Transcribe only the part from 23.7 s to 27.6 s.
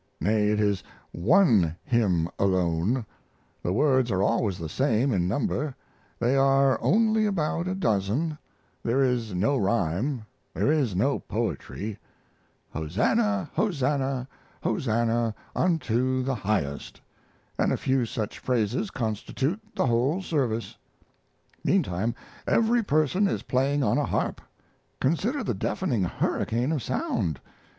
on a harp! Consider the deafening hurricane of sound.